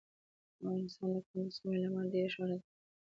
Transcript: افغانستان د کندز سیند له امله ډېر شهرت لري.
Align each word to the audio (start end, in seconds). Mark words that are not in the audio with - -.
افغانستان 0.57 1.09
د 1.15 1.17
کندز 1.27 1.55
سیند 1.57 1.73
له 1.81 1.87
امله 1.89 2.05
ډېر 2.13 2.27
شهرت 2.35 2.61
لري. 2.63 2.69